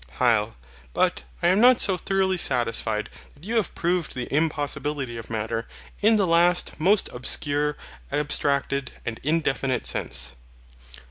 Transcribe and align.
HYL. 0.19 0.55
But 0.95 1.21
I 1.43 1.49
am 1.49 1.61
not 1.61 1.79
so 1.79 1.95
thoroughly 1.95 2.39
satisfied 2.39 3.07
that 3.35 3.43
you 3.43 3.57
have 3.57 3.75
proved 3.75 4.15
the 4.15 4.33
impossibility 4.35 5.15
of 5.15 5.29
Matter, 5.29 5.67
in 6.01 6.15
the 6.15 6.25
last 6.25 6.71
most 6.79 7.07
obscure 7.13 7.77
abstracted 8.11 8.93
and 9.05 9.19
indefinite 9.23 9.85
sense. 9.85 10.33